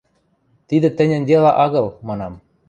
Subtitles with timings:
[0.67, 2.33] –Тидӹ тӹньӹн дела агыл,– манам.